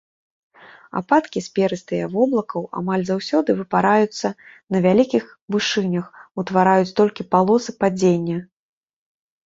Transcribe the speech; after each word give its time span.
Ападкі 0.99 1.39
з 1.47 1.51
перыстыя 1.59 2.05
воблакаў 2.15 2.65
амаль 2.81 3.05
заўсёды 3.11 3.57
выпараюцца 3.61 4.27
на 4.71 4.77
вялікіх 4.89 5.23
вышынях, 5.59 6.05
утвараюць 6.45 6.93
толькі 7.05 7.31
палосы 7.33 7.71
падзення. 7.85 8.37